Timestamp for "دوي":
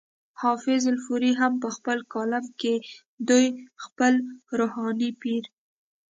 3.27-3.47